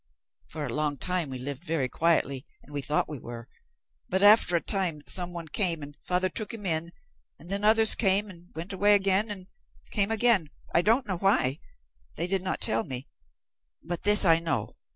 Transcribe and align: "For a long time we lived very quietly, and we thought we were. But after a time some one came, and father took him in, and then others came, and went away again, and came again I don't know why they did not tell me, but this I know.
"For 0.47 0.65
a 0.65 0.73
long 0.73 0.97
time 0.97 1.29
we 1.29 1.37
lived 1.37 1.63
very 1.63 1.87
quietly, 1.87 2.47
and 2.63 2.73
we 2.73 2.81
thought 2.81 3.07
we 3.07 3.19
were. 3.19 3.47
But 4.09 4.23
after 4.23 4.55
a 4.55 4.59
time 4.59 5.03
some 5.05 5.31
one 5.31 5.47
came, 5.47 5.83
and 5.83 5.95
father 6.01 6.27
took 6.27 6.55
him 6.55 6.65
in, 6.65 6.91
and 7.37 7.51
then 7.51 7.63
others 7.63 7.93
came, 7.93 8.27
and 8.27 8.47
went 8.55 8.73
away 8.73 8.95
again, 8.95 9.29
and 9.29 9.45
came 9.91 10.09
again 10.09 10.49
I 10.73 10.81
don't 10.81 11.05
know 11.05 11.19
why 11.19 11.59
they 12.15 12.25
did 12.25 12.41
not 12.41 12.59
tell 12.61 12.83
me, 12.83 13.09
but 13.83 14.01
this 14.01 14.25
I 14.25 14.39
know. 14.39 14.75